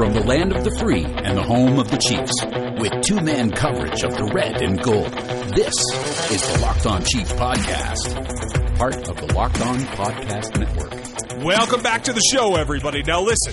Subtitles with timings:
[0.00, 2.32] From the land of the free and the home of the Chiefs,
[2.80, 5.12] with two man coverage of the red and gold,
[5.54, 5.74] this
[6.30, 11.44] is the Locked On Chiefs Podcast, part of the Locked On Podcast Network.
[11.44, 13.02] Welcome back to the show, everybody.
[13.02, 13.52] Now, listen,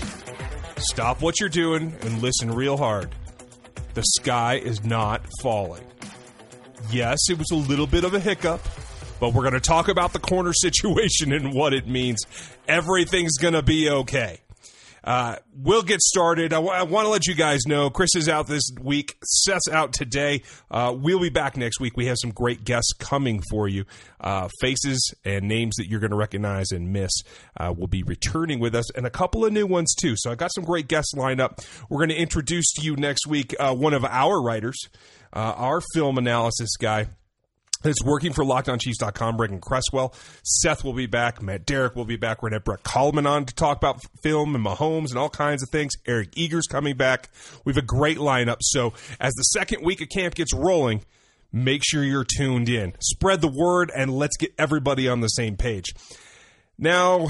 [0.78, 3.14] stop what you're doing and listen real hard.
[3.94, 5.84] The sky is not falling.
[6.90, 8.62] Yes, it was a little bit of a hiccup,
[9.20, 12.26] but we're going to talk about the corner situation and what it means.
[12.70, 14.40] Everything's going to be okay.
[15.08, 16.52] Uh, we'll get started.
[16.52, 19.16] I, w- I want to let you guys know Chris is out this week.
[19.24, 20.44] Seth's out today.
[20.70, 21.96] Uh, we'll be back next week.
[21.96, 23.86] We have some great guests coming for you.
[24.20, 27.12] Uh, faces and names that you're going to recognize and miss
[27.56, 30.16] uh, will be returning with us, and a couple of new ones too.
[30.18, 31.62] So I got some great guests lined up.
[31.90, 34.78] We're going to introduce to you next week uh, one of our writers,
[35.32, 37.08] uh, our film analysis guy
[37.82, 40.14] that's working for LockedOnChiefs.com, Brendan Cresswell.
[40.44, 41.42] Seth will be back.
[41.42, 42.42] Matt Derrick will be back.
[42.42, 45.30] We're going to have Brett Coleman on to talk about film and Mahomes and all
[45.30, 45.94] kinds of things.
[46.06, 47.30] Eric Eager's coming back.
[47.66, 48.58] We have a great lineup.
[48.62, 51.04] So as the second week of camp gets rolling,
[51.52, 52.94] make sure you're tuned in.
[53.00, 55.94] Spread the word and let's get everybody on the same page.
[56.78, 57.28] Now,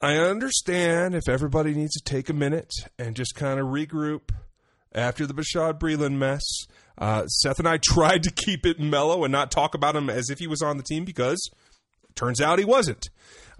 [0.00, 4.30] I understand if everybody needs to take a minute and just kind of regroup
[4.94, 6.42] after the Bashaud Breeland mess.
[6.98, 10.30] Uh, Seth and I tried to keep it mellow and not talk about him as
[10.30, 11.50] if he was on the team because
[12.14, 13.08] turns out he wasn't.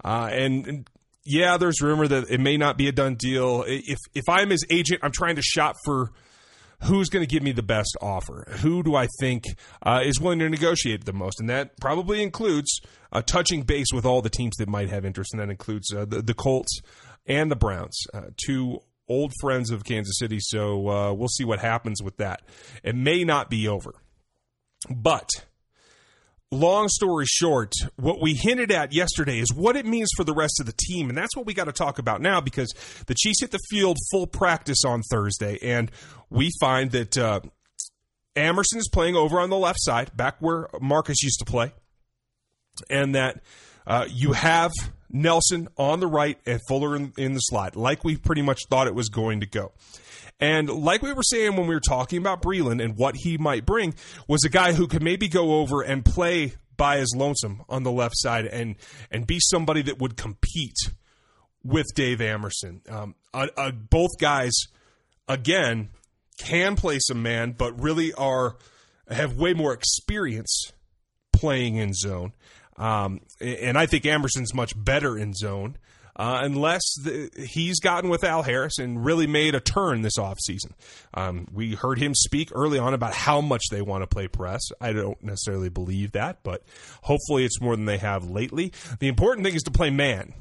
[0.03, 0.89] Uh, and, and,
[1.29, 3.65] yeah, there's rumor that it may not be a done deal.
[3.67, 6.11] If if I'm his agent, I'm trying to shop for
[6.83, 8.45] who's going to give me the best offer.
[8.61, 9.43] Who do I think
[9.83, 11.41] uh, is willing to negotiate the most?
[11.41, 12.79] And that probably includes
[13.11, 16.05] uh, touching base with all the teams that might have interest, and that includes uh,
[16.05, 16.79] the, the Colts
[17.25, 20.39] and the Browns, uh, two old friends of Kansas City.
[20.39, 22.41] So uh, we'll see what happens with that.
[22.83, 23.93] It may not be over.
[24.89, 25.29] But
[26.51, 30.59] long story short, what we hinted at yesterday is what it means for the rest
[30.59, 31.09] of the team.
[31.09, 32.73] And that's what we got to talk about now because
[33.07, 35.57] the Chiefs hit the field full practice on Thursday.
[35.61, 35.91] And
[36.29, 37.41] we find that uh,
[38.35, 41.73] Amerson is playing over on the left side, back where Marcus used to play.
[42.89, 43.41] And that
[43.87, 44.71] uh, you have
[45.09, 48.87] Nelson on the right and Fuller in, in the slot, like we pretty much thought
[48.87, 49.71] it was going to go.
[50.39, 53.65] And like we were saying when we were talking about Breeland and what he might
[53.65, 53.95] bring,
[54.27, 57.91] was a guy who could maybe go over and play by his lonesome on the
[57.91, 58.75] left side and
[59.09, 60.77] and be somebody that would compete
[61.63, 62.81] with Dave Amerson.
[62.87, 64.53] Um, uh, uh, both guys,
[65.27, 65.89] again,
[66.37, 68.57] can play some man, but really are
[69.09, 70.71] have way more experience
[71.33, 72.33] playing in zone.
[72.77, 75.77] Um, and I think Amerson's much better in zone.
[76.15, 80.71] Uh, unless the, he's gotten with Al Harris and really made a turn this offseason.
[81.13, 84.61] Um, we heard him speak early on about how much they want to play press.
[84.81, 86.63] I don't necessarily believe that, but
[87.03, 88.73] hopefully it's more than they have lately.
[88.99, 90.33] The important thing is to play man.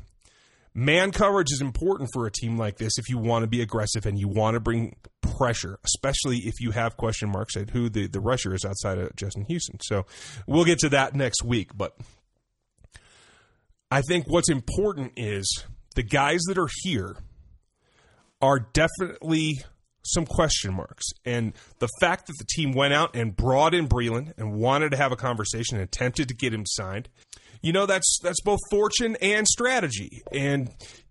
[0.72, 4.06] Man coverage is important for a team like this if you want to be aggressive
[4.06, 8.06] and you want to bring pressure, especially if you have question marks at who the,
[8.06, 9.78] the rusher is outside of Justin Houston.
[9.82, 10.06] So
[10.46, 11.96] we'll get to that next week, but
[13.90, 15.64] I think what's important is
[15.94, 17.16] the guys that are here
[18.42, 19.62] are definitely
[20.04, 21.04] some question marks.
[21.24, 24.96] And the fact that the team went out and brought in Breeland and wanted to
[24.96, 27.08] have a conversation and attempted to get him signed,
[27.62, 30.22] you know, that's that's both fortune and strategy.
[30.32, 30.70] And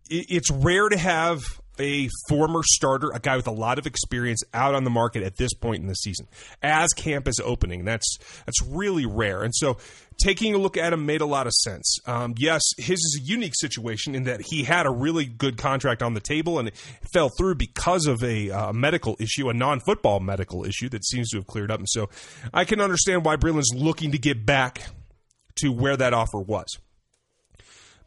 [0.09, 1.43] it's rare to have
[1.79, 5.37] a former starter, a guy with a lot of experience out on the market at
[5.37, 6.27] this point in the season
[6.61, 7.85] as camp is opening.
[7.85, 9.43] That's that's really rare.
[9.43, 9.77] And so
[10.17, 11.97] taking a look at him made a lot of sense.
[12.05, 16.01] Um, yes, his is a unique situation in that he had a really good contract
[16.01, 16.77] on the table and it
[17.13, 21.37] fell through because of a uh, medical issue, a non-football medical issue that seems to
[21.37, 21.79] have cleared up.
[21.79, 22.09] And so
[22.53, 24.81] I can understand why Breeland's looking to get back
[25.57, 26.77] to where that offer was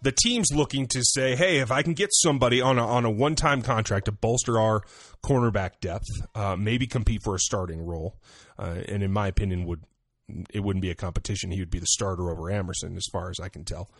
[0.02, 3.10] the team's looking to say, hey, if I can get somebody on a, on a
[3.10, 4.82] one time contract to bolster our
[5.24, 8.16] cornerback depth, uh, maybe compete for a starting role,
[8.58, 9.82] uh, and in my opinion, would
[10.50, 11.50] it wouldn't be a competition.
[11.50, 13.90] He would be the starter over Amerson, as far as I can tell.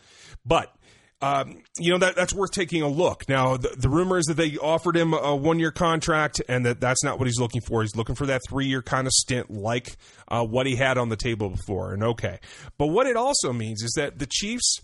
[0.44, 0.74] But
[1.20, 3.28] um, you know that that's worth taking a look.
[3.28, 6.80] Now, the, the rumor is that they offered him a one year contract, and that
[6.80, 7.82] that's not what he's looking for.
[7.82, 9.96] He's looking for that three year kind of stint, like
[10.28, 11.92] uh, what he had on the table before.
[11.92, 12.38] And okay,
[12.76, 14.80] but what it also means is that the Chiefs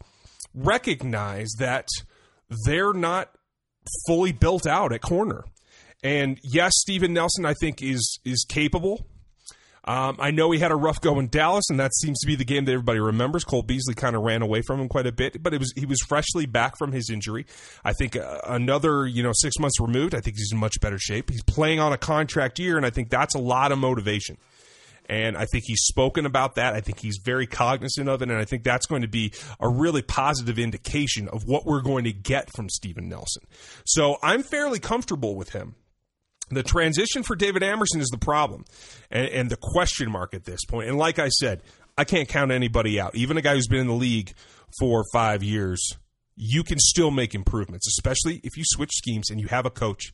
[0.55, 1.89] recognize that
[2.65, 3.31] they're not
[4.07, 5.45] fully built out at corner.
[6.03, 9.07] And yes, Steven Nelson, I think, is is capable.
[9.87, 12.37] Um, I know he had a rough go in Dallas, and that seems to be
[12.37, 13.45] the game that everybody remembers.
[13.45, 15.85] Cole Beasley kind of ran away from him quite a bit, but it was he
[15.85, 17.45] was freshly back from his injury.
[17.85, 20.99] I think uh, another you know six months removed, I think he's in much better
[20.99, 21.31] shape.
[21.31, 24.39] He's playing on a contract year, and I think that's a lot of motivation.
[25.07, 26.75] And I think he's spoken about that.
[26.75, 28.31] I think he's very cognizant of it.
[28.31, 32.05] And I think that's going to be a really positive indication of what we're going
[32.05, 33.43] to get from Steven Nelson.
[33.85, 35.75] So I'm fairly comfortable with him.
[36.51, 38.65] The transition for David Amerson is the problem
[39.11, 40.89] and, and the question mark at this point.
[40.89, 41.63] And like I said,
[41.97, 43.15] I can't count anybody out.
[43.15, 44.33] Even a guy who's been in the league
[44.79, 45.97] for five years,
[46.37, 50.13] you can still make improvements, especially if you switch schemes and you have a coach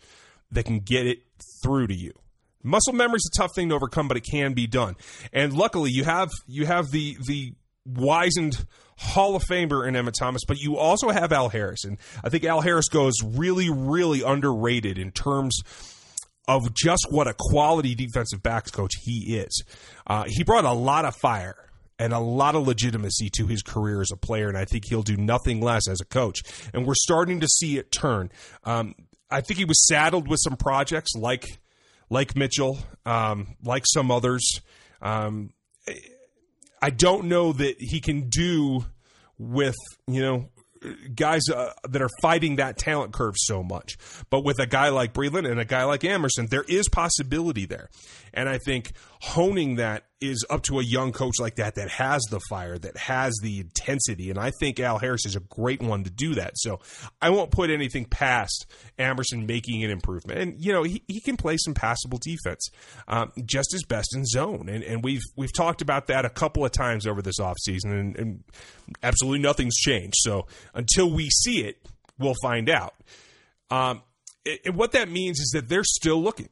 [0.50, 1.22] that can get it
[1.62, 2.12] through to you.
[2.62, 4.96] Muscle memory is a tough thing to overcome, but it can be done.
[5.32, 7.54] And luckily, you have you have the the
[7.86, 8.64] wizened
[8.98, 12.44] Hall of Famer in Emmitt Thomas, but you also have Al Harris, and I think
[12.44, 15.58] Al Harris goes really, really underrated in terms
[16.48, 19.62] of just what a quality defensive backs coach he is.
[20.06, 21.56] Uh, he brought a lot of fire
[21.98, 25.02] and a lot of legitimacy to his career as a player, and I think he'll
[25.02, 26.42] do nothing less as a coach.
[26.74, 28.32] And we're starting to see it turn.
[28.64, 28.94] Um,
[29.30, 31.59] I think he was saddled with some projects like
[32.10, 34.60] like Mitchell, um, like some others.
[35.00, 35.50] Um,
[36.82, 38.84] I don't know that he can do
[39.38, 39.76] with
[40.06, 40.48] you know
[41.14, 43.96] guys uh, that are fighting that talent curve so much.
[44.30, 47.88] But with a guy like Breeland and a guy like Amerson, there is possibility there.
[48.32, 52.22] And I think honing that is up to a young coach like that that has
[52.30, 54.30] the fire, that has the intensity.
[54.30, 56.52] And I think Al Harris is a great one to do that.
[56.56, 56.80] So
[57.20, 58.66] I won't put anything past
[58.98, 60.40] Amerson making an improvement.
[60.40, 62.68] And, you know, he, he can play some passable defense
[63.08, 64.68] um, just as best in zone.
[64.68, 68.16] And, and we've we've talked about that a couple of times over this offseason, and,
[68.16, 68.44] and
[69.02, 70.16] absolutely nothing's changed.
[70.18, 71.86] So until we see it,
[72.18, 72.94] we'll find out.
[73.70, 74.02] Um,
[74.64, 76.48] and what that means is that they're still looking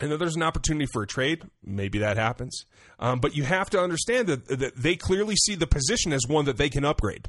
[0.00, 1.42] and that there's an opportunity for a trade.
[1.62, 2.64] Maybe that happens.
[2.98, 6.44] Um, but you have to understand that, that they clearly see the position as one
[6.46, 7.28] that they can upgrade.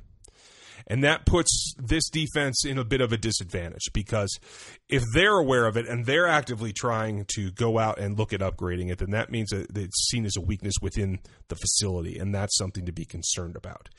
[0.87, 4.39] And that puts this defense in a bit of a disadvantage because
[4.87, 8.41] if they're aware of it and they're actively trying to go out and look at
[8.41, 12.19] upgrading it, then that means that it's seen as a weakness within the facility.
[12.19, 13.89] And that's something to be concerned about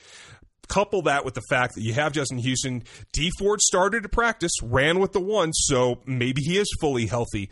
[0.68, 2.82] couple that with the fact that you have Justin Houston.
[3.12, 7.50] Dee Ford started to practice, ran with the one, so maybe he is fully healthy.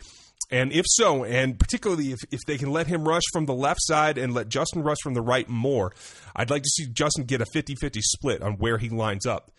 [0.51, 3.79] And if so, and particularly if, if they can let him rush from the left
[3.81, 5.91] side and let Justin rush from the right more,
[6.35, 9.51] I'd like to see Justin get a 50 50 split on where he lines up.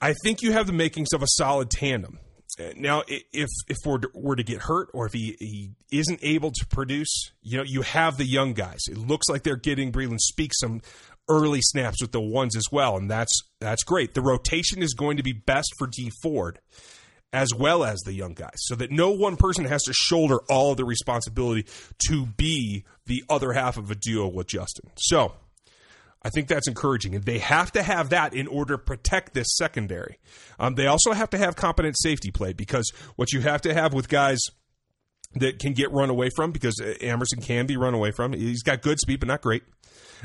[0.00, 2.18] I think you have the makings of a solid tandem.
[2.58, 6.50] Uh, now, if if Ford were to get hurt or if he, he isn't able
[6.50, 8.80] to produce, you know, you have the young guys.
[8.90, 10.80] It looks like they're getting Breeland Speaks some
[11.28, 14.14] early snaps with the ones as well, and that's that's great.
[14.14, 16.60] The rotation is going to be best for Dee Ford
[17.32, 20.74] as well as the young guys, so that no one person has to shoulder all
[20.74, 21.66] the responsibility
[22.08, 24.90] to be the other half of a duo with Justin.
[24.96, 25.34] So
[26.22, 27.14] I think that's encouraging.
[27.14, 30.18] And they have to have that in order to protect this secondary.
[30.58, 33.92] Um, they also have to have competent safety play because what you have to have
[33.92, 34.40] with guys
[35.34, 38.82] that can get run away from, because Amerson can be run away from, he's got
[38.82, 39.62] good speed, but not great.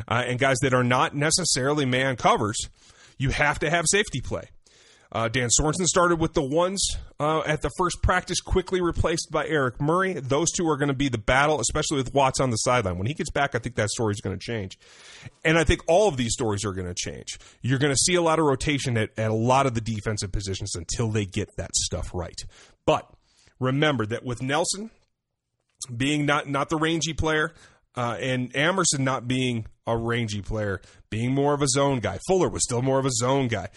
[0.07, 2.69] Uh, and guys that are not necessarily man covers,
[3.17, 4.49] you have to have safety play.
[5.13, 9.45] Uh, Dan Sorensen started with the ones uh, at the first practice, quickly replaced by
[9.45, 10.13] Eric Murray.
[10.13, 12.97] Those two are going to be the battle, especially with Watts on the sideline.
[12.97, 14.79] When he gets back, I think that story is going to change.
[15.43, 17.37] And I think all of these stories are going to change.
[17.61, 20.31] You're going to see a lot of rotation at, at a lot of the defensive
[20.31, 22.39] positions until they get that stuff right.
[22.85, 23.11] But
[23.59, 24.91] remember that with Nelson
[25.95, 27.53] being not, not the rangy player,
[27.95, 32.19] uh, and Amerson not being a rangy player, being more of a zone guy.
[32.27, 33.67] Fuller was still more of a zone guy.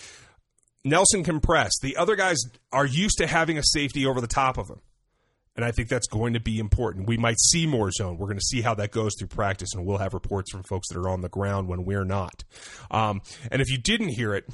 [0.85, 1.73] Nelson can press.
[1.81, 2.39] The other guys
[2.73, 4.81] are used to having a safety over the top of him.
[5.57, 7.07] And I think that's going to be important.
[7.07, 8.19] We might see more zone.
[8.19, 10.89] We're going to see how that goes through practice, and we'll have reports from folks
[10.89, 12.43] that are on the ground when we're not.
[12.91, 14.49] Um, and if you didn't hear it,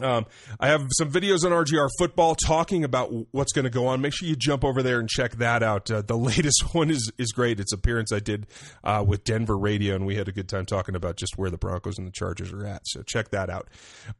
[0.00, 0.26] um,
[0.58, 4.00] I have some videos on RGR football talking about what's going to go on.
[4.00, 5.90] Make sure you jump over there and check that out.
[5.90, 7.58] Uh, the latest one is is great.
[7.58, 8.46] It's appearance I did
[8.84, 11.58] uh, with Denver Radio, and we had a good time talking about just where the
[11.58, 12.82] Broncos and the Chargers are at.
[12.86, 13.68] So check that out.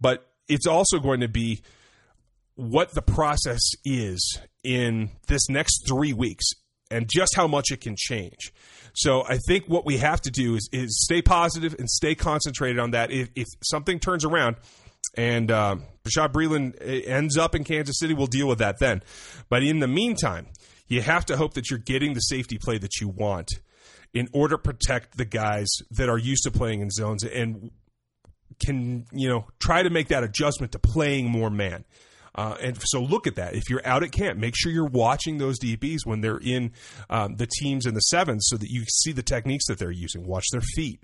[0.00, 1.62] But it's also going to be
[2.54, 6.45] what the process is in this next three weeks
[6.90, 8.52] and just how much it can change.
[8.92, 12.78] So I think what we have to do is, is stay positive and stay concentrated
[12.78, 13.12] on that.
[13.12, 14.57] If, if something turns around
[15.16, 16.75] and uh, Bashaud Breeland
[17.07, 19.02] ends up in Kansas City, we'll deal with that then.
[19.49, 20.49] But in the meantime,
[20.88, 23.49] you have to hope that you're getting the safety play that you want
[24.12, 27.23] in order to protect the guys that are used to playing in zones.
[27.23, 27.71] And
[28.61, 31.85] can you know try to make that adjustment to playing more man.
[32.35, 33.55] Uh, and so look at that.
[33.55, 36.73] If you're out at camp, make sure you're watching those DBs when they're in
[37.09, 40.25] um, the teams in the sevens so that you see the techniques that they're using.
[40.25, 41.00] Watch their feet.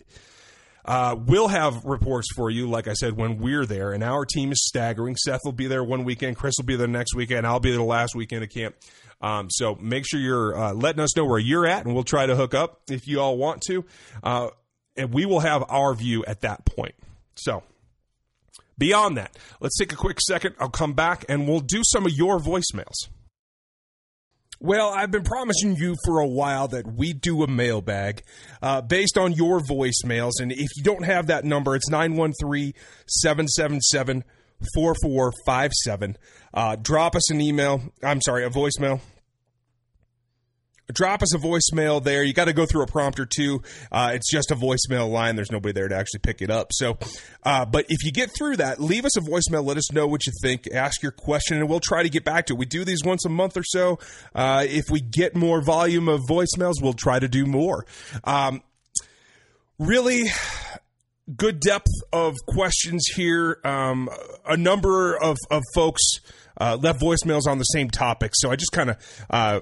[0.84, 3.92] Uh, we'll have reports for you, like I said, when we're there.
[3.92, 5.16] And our team is staggering.
[5.16, 6.36] Seth will be there one weekend.
[6.36, 7.44] Chris will be there next weekend.
[7.44, 8.76] I'll be there the last weekend of camp.
[9.20, 12.26] Um, so make sure you're uh, letting us know where you're at, and we'll try
[12.26, 13.84] to hook up if you all want to.
[14.22, 14.50] Uh,
[14.96, 16.94] and we will have our view at that point.
[17.36, 17.62] So,
[18.78, 20.54] beyond that, let's take a quick second.
[20.58, 23.08] I'll come back and we'll do some of your voicemails.
[24.58, 28.22] Well, I've been promising you for a while that we do a mailbag
[28.62, 30.32] uh, based on your voicemails.
[30.40, 32.72] And if you don't have that number, it's 913
[33.06, 34.24] 777
[34.74, 36.16] 4457.
[36.54, 37.82] Uh, drop us an email.
[38.02, 39.00] I'm sorry, a voicemail
[40.92, 42.22] drop us a voicemail there.
[42.22, 43.62] You got to go through a prompter too.
[43.90, 45.36] Uh, it's just a voicemail line.
[45.36, 46.68] There's nobody there to actually pick it up.
[46.72, 46.98] So,
[47.42, 49.64] uh, but if you get through that, leave us a voicemail.
[49.64, 50.68] Let us know what you think.
[50.72, 52.58] Ask your question, and we'll try to get back to it.
[52.58, 53.98] We do these once a month or so.
[54.34, 57.86] Uh, if we get more volume of voicemails, we'll try to do more.
[58.24, 58.62] Um,
[59.78, 60.24] really
[61.34, 63.58] good depth of questions here.
[63.64, 64.08] Um,
[64.46, 66.02] a number of, of folks
[66.58, 68.32] uh, left voicemails on the same topic.
[68.34, 69.60] So I just kind of uh,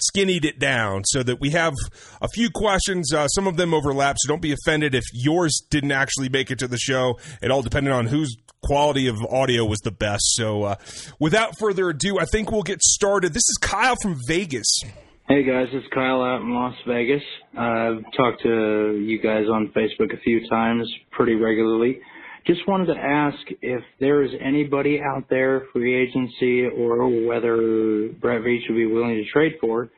[0.00, 1.74] skinnied it down so that we have
[2.20, 3.12] a few questions.
[3.12, 6.58] Uh, some of them overlap, so don't be offended if yours didn't actually make it
[6.58, 7.18] to the show.
[7.42, 10.22] It all depended on whose quality of audio was the best.
[10.34, 10.76] So, uh,
[11.20, 13.34] without further ado, I think we'll get started.
[13.34, 14.80] This is Kyle from Vegas.
[15.28, 17.22] Hey guys, it's Kyle out in Las Vegas.
[17.56, 22.00] I've talked to you guys on Facebook a few times pretty regularly.
[22.46, 28.42] Just wanted to ask if there is anybody out there, free agency, or whether Brett
[28.42, 29.88] Veach would be willing to trade for,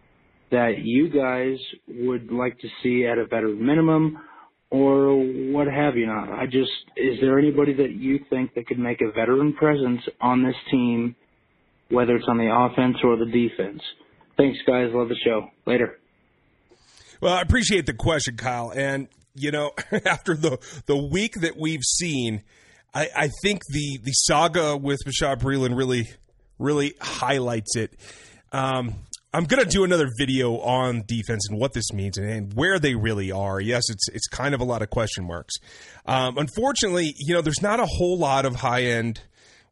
[0.53, 4.19] that you guys would like to see at a better minimum,
[4.71, 5.17] or
[5.53, 6.31] what have you not.
[6.31, 10.45] I just, is there anybody that you think that could make a veteran presence on
[10.45, 11.17] this team,
[11.91, 13.83] whether it's on the offense or the defense?
[14.37, 14.91] Thanks, guys.
[14.93, 15.49] Love the show.
[15.67, 15.99] Later.
[17.21, 18.73] Well, I appreciate the question, Kyle.
[18.75, 19.73] And you know,
[20.07, 22.43] after the the week that we've seen,
[22.95, 26.09] I, I think the the saga with Bashaud Breeland really
[26.59, 27.95] really highlights it.
[28.52, 28.95] Um,
[29.33, 32.95] I'm gonna do another video on defense and what this means and, and, where they
[32.95, 33.61] really are.
[33.61, 35.55] Yes, it's it's kind of a lot of question marks.
[36.07, 39.21] Um, unfortunately, you know, there's not a whole lot of high end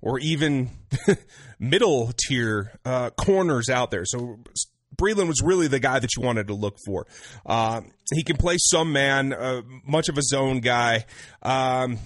[0.03, 0.71] or even
[1.59, 4.05] middle tier uh, corners out there.
[4.05, 4.39] So
[4.97, 7.07] Breeland was really the guy that you wanted to look for.
[7.45, 7.83] Uh,
[8.13, 11.05] he can play some man, uh, much of a zone guy.
[11.43, 11.99] Um,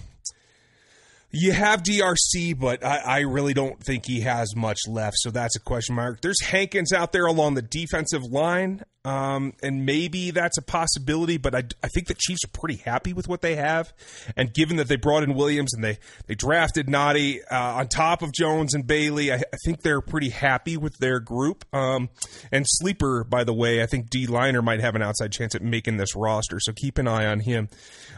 [1.31, 5.55] you have DRC, but I, I, really don't think he has much left, so that's
[5.55, 6.21] a question mark.
[6.21, 11.53] There's Hankins out there along the defensive line, um, and maybe that's a possibility, but
[11.53, 13.93] I, I, think the Chiefs are pretty happy with what they have.
[14.35, 18.23] And given that they brought in Williams and they, they drafted Nnadi uh, on top
[18.23, 21.63] of Jones and Bailey, I, I, think they're pretty happy with their group.
[21.73, 22.09] Um,
[22.51, 25.61] and Sleeper, by the way, I think D Liner might have an outside chance at
[25.61, 27.69] making this roster, so keep an eye on him.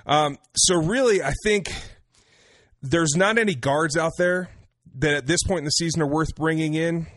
[0.06, 1.72] Um, so, really, I think
[2.82, 4.50] there's not any guards out there
[4.96, 7.08] that at this point in the season are worth bringing in.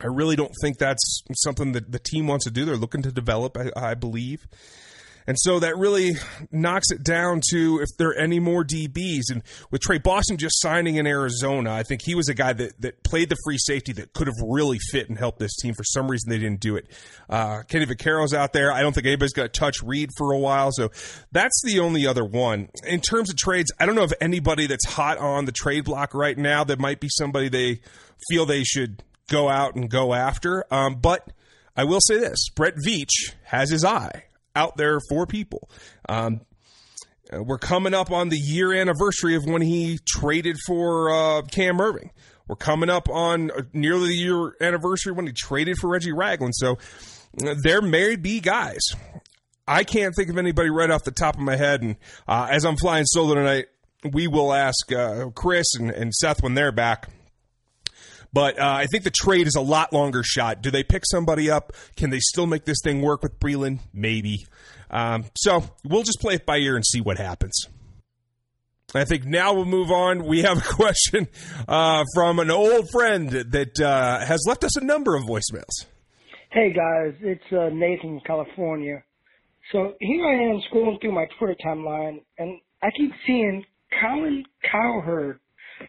[0.00, 2.64] I really don't think that's something that the team wants to do.
[2.64, 4.46] They're looking to develop, I, I believe.
[5.26, 6.12] And so that really
[6.50, 9.30] knocks it down to if there are any more DBs.
[9.30, 12.80] And with Tre Boston just signing in Arizona, I think he was a guy that,
[12.80, 15.74] that played the free safety that could have really fit and helped this team.
[15.74, 16.86] For some reason, they didn't do it.
[17.28, 18.72] Uh, Kenny Vaccaro's out there.
[18.72, 20.70] I don't think anybody's going to touch Reid for a while.
[20.72, 20.90] So
[21.30, 22.68] that's the only other one.
[22.86, 26.14] In terms of trades, I don't know if anybody that's hot on the trade block
[26.14, 27.80] right now that might be somebody they
[28.28, 30.64] feel they should go out and go after.
[30.72, 31.28] Um, but
[31.76, 35.68] I will say this Brett Veach has his eye out there for people.
[36.08, 36.40] Um,
[37.32, 41.78] uh, we're coming up on the year anniversary of when he traded for uh, Cam
[41.78, 42.10] Erving.
[42.48, 46.54] We're coming up on uh, nearly the year anniversary when he traded for Reggie Ragland.
[46.54, 46.78] So
[47.44, 48.82] uh, there may be guys.
[49.66, 51.82] I can't think of anybody right off the top of my head.
[51.82, 53.66] And uh, as I'm flying solo tonight,
[54.10, 57.08] we will ask uh, Chris and, and Seth when they're back
[58.32, 60.62] but uh, I think the trade is a lot longer shot.
[60.62, 61.72] Do they pick somebody up?
[61.96, 63.80] Can they still make this thing work with Breeland?
[63.92, 64.46] Maybe.
[64.90, 67.66] Um, so we'll just play it by ear and see what happens.
[68.94, 70.24] I think now we'll move on.
[70.24, 71.28] We have a question
[71.66, 75.86] uh, from an old friend that uh, has left us a number of voicemails.
[76.50, 79.02] Hey guys, it's uh, Nathan, California.
[79.70, 83.64] So here I am scrolling through my Twitter timeline, and I keep seeing
[84.02, 85.40] Colin Cowherd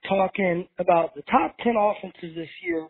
[0.07, 2.87] talking about the top 10 offenses this year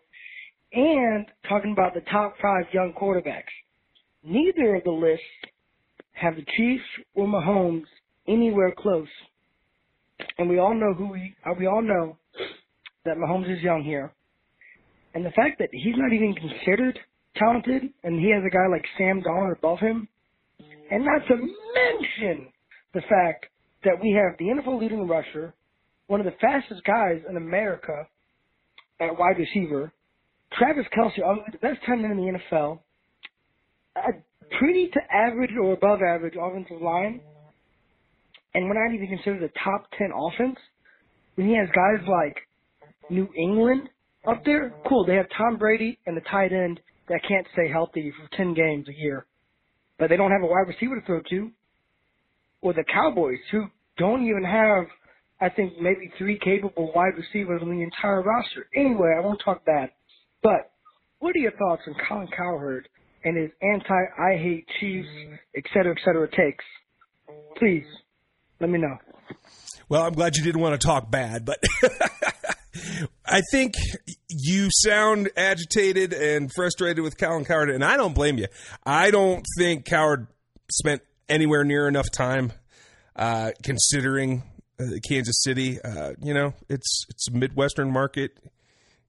[0.73, 3.53] and talking about the top five young quarterbacks.
[4.23, 5.25] Neither of the lists
[6.13, 6.83] have the Chiefs
[7.13, 7.85] or Mahomes
[8.27, 9.07] anywhere close.
[10.37, 12.17] And we all know who we, uh, we all know
[13.05, 14.13] that Mahomes is young here.
[15.13, 16.97] And the fact that he's not even considered
[17.37, 20.07] talented and he has a guy like Sam Darnold above him,
[20.91, 22.47] and not to mention
[22.93, 23.47] the fact
[23.83, 25.53] that we have the NFL leading rusher,
[26.07, 28.07] one of the fastest guys in America
[28.99, 29.91] at wide receiver.
[30.57, 32.79] Travis Kelce, arguably the best tight end in the NFL.
[33.95, 34.11] A
[34.59, 37.21] pretty to average or above average offensive line.
[38.53, 40.57] And we're not even considered a top 10 offense.
[41.35, 42.37] When he has guys like
[43.09, 43.89] New England
[44.27, 45.05] up there, cool.
[45.05, 46.79] They have Tom Brady and the tight end
[47.09, 49.25] that can't stay healthy for 10 games a year,
[49.97, 51.51] but they don't have a wide receiver to throw to.
[52.61, 53.65] Or the Cowboys, who
[53.97, 54.85] don't even have,
[55.41, 58.67] I think, maybe three capable wide receivers on the entire roster.
[58.75, 59.89] Anyway, I won't talk bad.
[60.41, 60.71] But
[61.19, 62.87] what are your thoughts on Colin Cowherd
[63.23, 65.07] and his anti-I hate Chiefs,
[65.55, 66.63] et cetera, et cetera takes?
[67.57, 67.85] Please,
[68.59, 68.97] let me know.
[69.89, 71.61] Well, I'm glad you didn't want to talk bad, but
[73.25, 73.73] I think
[74.29, 78.47] you sound agitated and frustrated with Colin Cowherd, and I don't blame you.
[78.85, 80.27] I don't think Cowherd
[80.71, 82.51] spent anywhere near enough time
[83.15, 84.43] uh, considering
[85.07, 85.81] Kansas City.
[85.81, 88.37] Uh, you know, it's it's midwestern market.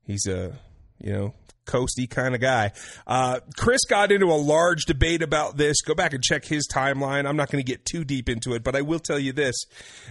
[0.07, 0.59] He's a
[1.01, 1.35] you know
[1.67, 2.73] coasty kind of guy.
[3.07, 5.81] Uh, Chris got into a large debate about this.
[5.83, 7.27] Go back and check his timeline.
[7.27, 9.55] I'm not going to get too deep into it, but I will tell you this: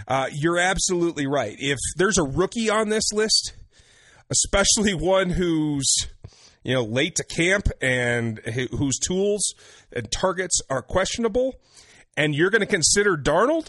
[0.07, 1.55] uh, you're absolutely right.
[1.59, 3.53] If there's a rookie on this list,
[4.29, 5.93] especially one who's
[6.63, 9.53] you know late to camp and whose tools
[9.91, 11.53] and targets are questionable,
[12.17, 13.67] and you're going to consider Darnold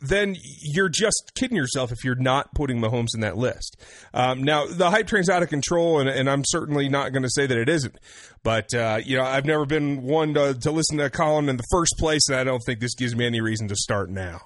[0.00, 3.76] then you're just kidding yourself if you're not putting Mahomes in that list.
[4.14, 7.30] Um, now, the hype train's out of control, and, and I'm certainly not going to
[7.30, 7.96] say that it isn't.
[8.42, 11.66] But, uh, you know, I've never been one to, to listen to Colin in the
[11.70, 14.40] first place, and I don't think this gives me any reason to start now.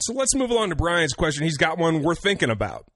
[0.00, 1.44] So let's move along to Brian's question.
[1.44, 2.86] He's got one worth thinking about.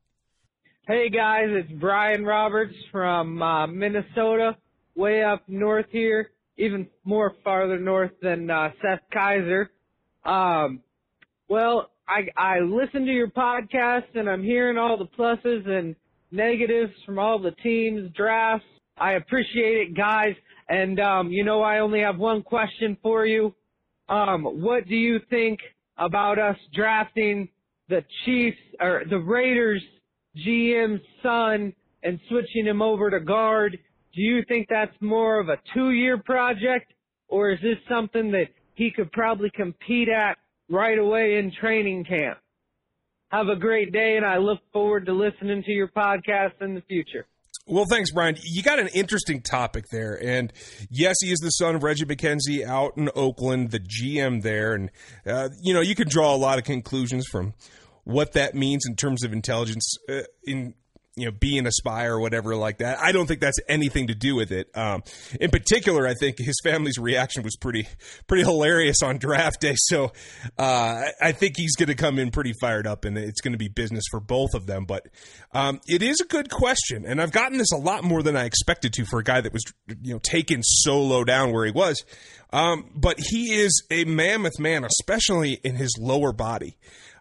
[0.87, 4.57] Hey, guys, it's Brian Roberts from uh, Minnesota,
[4.95, 9.69] way up north here, even more farther north than uh, Seth Keysor.
[10.25, 10.81] Um,
[11.49, 15.97] well, I I listen to your podcast and I'm hearing all the pluses and
[16.31, 18.67] negatives from all the teams, drafts.
[18.99, 20.35] I appreciate it, guys.
[20.69, 23.55] And um, you know, I only have one question for you.
[24.09, 25.61] Um, what do you think
[25.97, 27.49] about us drafting
[27.89, 29.83] the Chiefs or the Raiders
[30.37, 33.79] GM's son and switching him over to guard?
[34.15, 36.93] Do you think that's more of a two-year project,
[37.29, 40.37] or is this something that he could probably compete at
[40.69, 42.39] right away in training camp.
[43.31, 46.83] Have a great day, and I look forward to listening to your podcast in the
[46.83, 47.27] future.
[47.67, 48.37] Well, thanks, Brian.
[48.43, 50.23] You got an interesting topic there.
[50.23, 50.53] And
[50.91, 54.75] yes, he is the son of Reggie McKenzie out in Oakland, the GM there.
[54.75, 54.91] And,
[55.27, 57.55] uh, you know, you can draw a lot of conclusions from
[58.05, 60.75] what that means in terms of intelligence uh, in
[61.17, 62.99] you know, being a spy or whatever like that.
[62.99, 64.69] I don't think that's anything to do with it.
[64.75, 65.03] Um,
[65.41, 67.87] in particular, I think his family's reaction was pretty,
[68.27, 69.75] pretty hilarious on draft day.
[69.77, 70.13] So,
[70.59, 73.59] uh, I think he's going to come in pretty fired up and it's going to
[73.59, 74.87] be business for both of them.
[74.87, 75.07] But,
[75.53, 77.05] um, it is a good question.
[77.07, 79.53] And I've gotten this a lot more than I expected to for a guy that
[79.53, 79.63] was,
[80.03, 82.05] you know, taken so low down where he was.
[82.55, 86.77] Um, but he is a mammoth man, especially in his lower body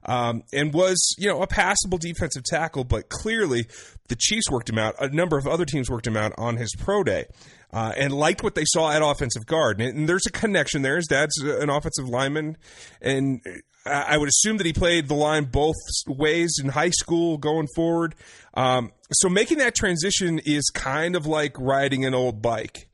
[0.06, 3.66] um, and was you know a passable defensive tackle, but clearly
[4.08, 4.96] the Chiefs worked him out.
[5.00, 7.26] A number of other teams worked him out on his pro day.
[7.72, 9.82] Uh, and liked what they saw at offensive guard.
[9.82, 10.96] And, and, there's a connection there.
[10.96, 12.56] His dad's an offensive lineman,
[13.02, 13.42] and
[13.84, 15.74] I would assume that he played the line both
[16.06, 18.14] ways in high school going forward.
[18.54, 22.90] Um, so making that transition is kind of like riding an old bike.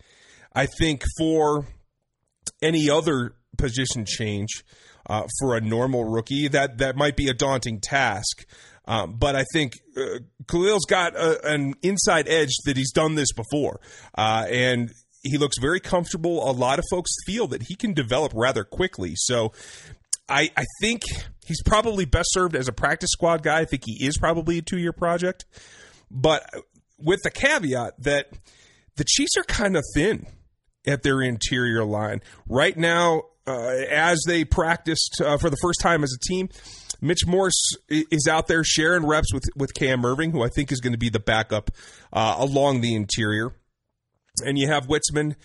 [0.56, 1.68] I think for
[2.62, 4.64] any other position change,
[5.10, 8.46] uh, for a normal rookie, that that might be a daunting task.
[8.86, 13.32] Um, but I think uh, Kahlil's got a, an inside edge that he's done this
[13.34, 13.80] before,
[14.18, 16.50] uh, and he looks very comfortable.
[16.50, 19.14] A lot of folks feel that he can develop rather quickly.
[19.16, 19.52] So
[20.28, 21.04] I, I think
[21.46, 23.60] he's probably best served as a practice squad guy.
[23.60, 25.46] I think he is probably a two year project,
[26.10, 26.50] but
[26.98, 28.30] with the caveat that
[28.96, 30.26] the Chiefs are kind of thin
[30.88, 36.04] at their interior line right now uh, as they practiced uh, for the first time
[36.04, 36.50] as a team.
[37.02, 40.82] Mitch Morse is out there sharing reps with, with Cam Erving, who I think is
[40.82, 41.72] going to be the backup
[42.12, 43.54] uh, along the interior.
[44.46, 45.36] And you have Witzmann,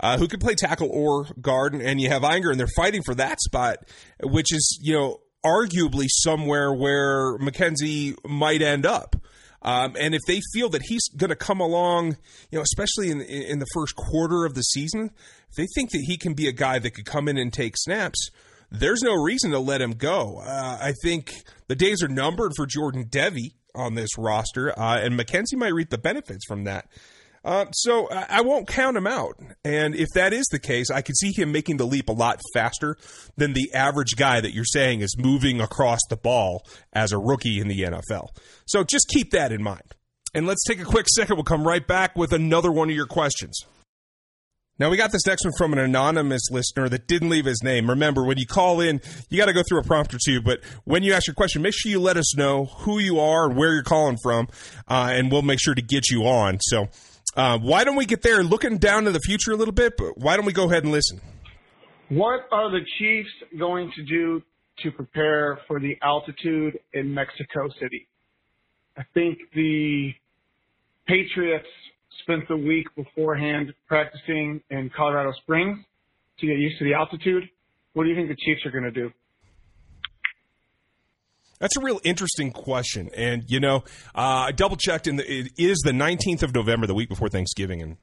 [0.00, 3.14] uh, who can play tackle or guard, and you have Ehinger, and they're fighting for
[3.14, 3.78] that spot,
[4.22, 9.16] which is, you know, arguably somewhere where McKenzie might end up.
[9.64, 12.18] Um, and if they feel that he's going to come along,
[12.50, 15.10] you know, especially in in the first quarter of the season,
[15.48, 17.74] if they think that he can be a guy that could come in and take
[17.76, 18.30] snaps,
[18.70, 20.42] there's no reason to let him go.
[20.44, 21.32] Uh, I think
[21.68, 25.90] the days are numbered for Jordan Devey on this roster, uh, and McKenzie might reap
[25.90, 26.86] the benefits from that.
[27.44, 29.38] Uh, so I won't count him out.
[29.64, 32.40] And if that is the case, I could see him making the leap a lot
[32.54, 32.96] faster
[33.36, 37.60] than the average guy that you're saying is moving across the ball as a rookie
[37.60, 38.28] in the NFL.
[38.64, 39.94] So just keep that in mind.
[40.32, 41.36] And let's take a quick second.
[41.36, 43.60] We'll come right back with another one of your questions.
[44.76, 47.88] Now, we got this next one from an anonymous listener that didn't leave his name.
[47.88, 50.64] Remember, when you call in, you got to go through a prompt or two, but
[50.82, 53.56] when you ask your question, make sure you let us know who you are and
[53.56, 54.48] where you're calling from,
[54.88, 56.58] uh, and we'll make sure to get you on.
[56.60, 56.88] So,
[57.36, 58.42] Uh, why don't we get there?
[58.44, 60.92] Looking down to the future a little bit, but why don't we go ahead and
[60.92, 61.20] listen?
[62.08, 64.42] What are the Chiefs going to do
[64.82, 68.06] to prepare for the altitude in Mexico City?
[68.96, 70.12] I think the
[71.06, 71.66] Patriots
[72.22, 75.78] spent the week beforehand practicing in Colorado Springs
[76.38, 77.44] to get used to the altitude.
[77.94, 79.10] What do you think the Chiefs are going to do?
[81.58, 83.10] That's a real interesting question.
[83.16, 86.94] And, you know, uh, I double checked, and it is the 19th of November, the
[86.94, 87.80] week before Thanksgiving.
[87.80, 87.96] And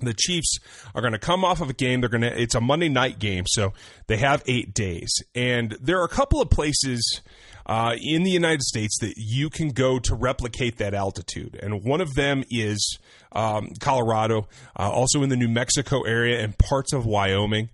[0.00, 0.58] the Chiefs
[0.94, 2.00] are going to come off of a game.
[2.00, 3.72] They're going to, it's a Monday night game, so
[4.06, 5.12] they have eight days.
[5.34, 7.20] And there are a couple of places
[7.66, 11.58] uh, in the United States that you can go to replicate that altitude.
[11.62, 12.98] And one of them is
[13.32, 17.70] um, Colorado, uh, also in the New Mexico area and parts of Wyoming.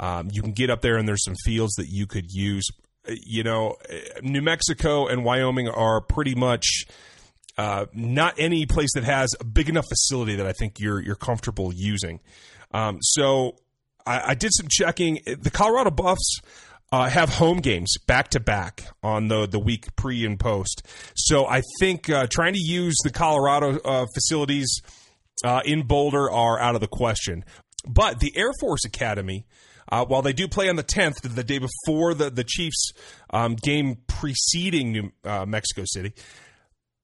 [0.00, 2.66] Um, you can get up there, and there's some fields that you could use.
[3.08, 3.76] You know,
[4.22, 6.84] New Mexico and Wyoming are pretty much.
[7.56, 11.16] Uh, not any place that has a big enough facility that I think you're you're
[11.16, 12.20] comfortable using.
[12.70, 13.56] Um, so
[14.06, 15.18] I, I, did some checking.
[15.26, 16.40] The Colorado Buffs
[16.90, 20.86] uh, have home games back to back on the the week pre and post.
[21.14, 24.80] So I think uh, trying to use the Colorado uh, facilities
[25.44, 27.44] uh, in Boulder are out of the question.
[27.86, 29.46] But the Air Force Academy.
[29.90, 32.92] Uh, while they do play on the 10th, the day before the, the Chiefs
[33.30, 36.12] um, game preceding New, uh, Mexico City,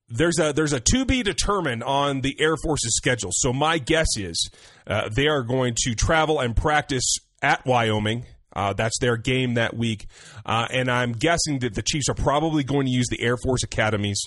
[0.08, 3.30] there's a there's a to be determined on the Air Force's schedule.
[3.32, 4.50] So my guess is
[4.86, 9.76] uh, they are going to travel and practice at Wyoming uh, that's their game that
[9.76, 10.06] week.
[10.46, 13.64] Uh, and I'm guessing that the Chiefs are probably going to use the Air Force
[13.64, 14.22] Academy's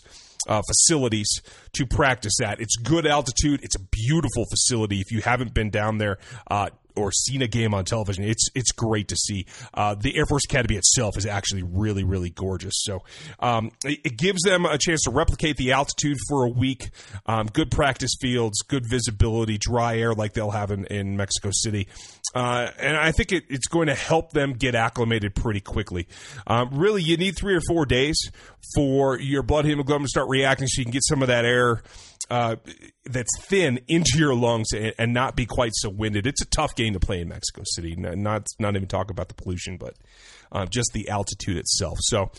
[0.48, 1.42] uh, facilities
[1.74, 2.60] to practice that.
[2.60, 3.62] It's good altitude.
[3.64, 5.00] It's a beautiful facility.
[5.00, 6.18] If you haven't been down there,
[6.50, 9.46] uh, or seen a game on television, it's it's great to see.
[9.74, 12.74] Uh, the Air Force Academy itself is actually really really gorgeous.
[12.78, 13.04] So
[13.40, 16.90] um, it, it, gives them a chance to replicate the altitude for a week.
[17.26, 21.88] Um, good practice fields, good visibility, dry air like they'll have in, in Mexico City.
[22.36, 26.08] Uh, and I think it, it's going to help them get acclimated pretty quickly.
[26.46, 28.18] Um, really, you need three or four days
[28.76, 31.82] for your blood hemoglobin to start reacting so you can get some of that air
[32.30, 32.58] uh,
[33.06, 36.28] that's thin into your lungs and, and, not be quite so winded.
[36.28, 37.96] It's a tough game to play in Mexico City.
[37.96, 39.96] Not not even talk about the pollution, but
[40.52, 41.98] uh, just the altitude itself.
[42.02, 42.32] So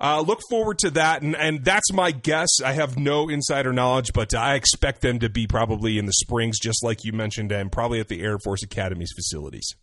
[0.00, 2.48] uh, look forward to that, and, and that's my guess.
[2.64, 6.58] I have no insider knowledge, but I expect them to be probably in the Springs,
[6.60, 9.74] just like you mentioned, and probably at the Air Force Academy's facilities.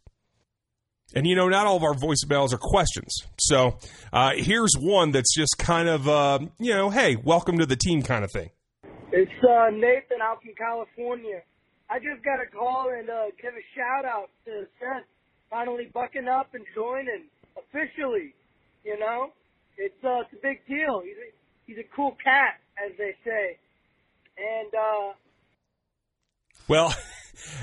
[1.16, 3.16] And you know, not all of our voicemails are questions.
[3.40, 3.78] So
[4.12, 8.02] uh, here's one that's just kind of, uh, you know, hey, welcome to the team
[8.02, 8.50] kind of thing.
[9.16, 11.44] It's uh, Nathan out from California.
[11.88, 15.06] I just got a call and uh, give a shout out to Seth
[15.52, 18.34] finally bucking up and joining officially.
[18.84, 19.30] You know,
[19.78, 21.04] it's uh, it's a big deal.
[21.06, 21.30] He's a,
[21.68, 23.60] he's a cool cat, as they say.
[24.36, 25.14] And uh,
[26.68, 26.96] well,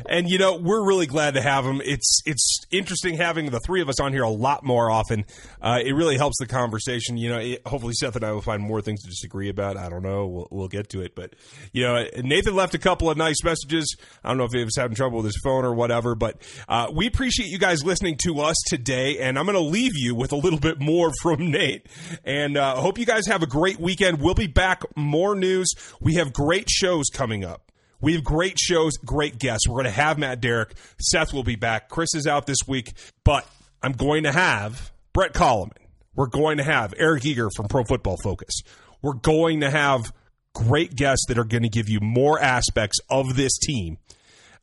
[0.08, 1.80] and you know we're really glad to have him.
[1.84, 5.24] It's it's interesting having the three of us on here a lot more often.
[5.60, 7.16] Uh, it really helps the conversation.
[7.16, 9.76] You know, it, hopefully Seth and I will find more things to disagree about.
[9.76, 10.26] I don't know.
[10.26, 11.34] We'll, we'll get to it, but
[11.72, 13.96] you know, Nathan left a couple of nice messages.
[14.24, 16.88] I don't know if he was having trouble with his phone or whatever, but uh,
[16.92, 19.18] we appreciate you guys listening to us today.
[19.18, 21.86] And I'm going to leave you with a little bit more from Nate.
[22.24, 24.20] And uh, hope you guys have a great weekend.
[24.20, 24.82] We'll be back.
[24.96, 25.68] More news.
[26.00, 27.69] We have great shows coming up.
[28.00, 29.68] We have great shows, great guests.
[29.68, 30.74] We're going to have Matt Derrick.
[31.00, 31.88] Seth will be back.
[31.88, 32.92] Chris is out this week,
[33.24, 33.46] but
[33.82, 35.76] I'm going to have Brett Coleman.
[36.14, 38.62] We're going to have Eric Eager from Pro Football Focus.
[39.02, 40.12] We're going to have
[40.54, 43.98] great guests that are going to give you more aspects of this team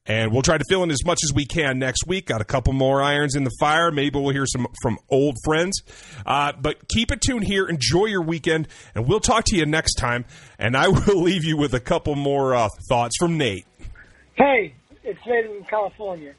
[0.07, 2.27] and we'll try to fill in as much as we can next week.
[2.27, 3.91] Got a couple more irons in the fire.
[3.91, 5.81] Maybe we'll hear some from old friends.
[6.25, 7.67] Uh, but keep it tuned here.
[7.67, 10.25] Enjoy your weekend, and we'll talk to you next time.
[10.57, 13.65] And I will leave you with a couple more uh, thoughts from Nate.
[14.35, 16.33] Hey, it's Nate in California.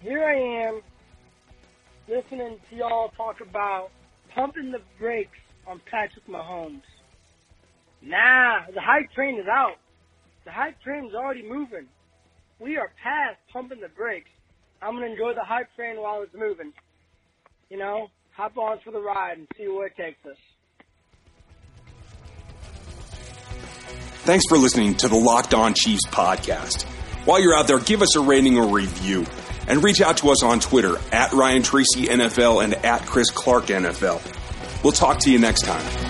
[0.00, 0.80] Here I am
[2.08, 3.90] listening to y'all talk about
[4.34, 6.82] pumping the brakes on Patrick Mahomes.
[8.02, 9.76] Nah, the hype train is out.
[10.44, 11.88] The hype train is already moving
[12.58, 14.30] we are past pumping the brakes.
[14.82, 16.72] I'm gonna enjoy the hype train while it's moving.
[17.70, 20.36] You know, hop on for the ride and see where it takes us.
[24.24, 26.82] Thanks for listening to the Locked On Chiefs podcast.
[27.26, 29.24] While you're out there, give us a rating or review
[29.68, 33.66] and reach out to us on Twitter at Ryan Tracy NFL and at Chris Clark
[33.66, 34.20] NFL.
[34.82, 36.05] We'll talk to you next time.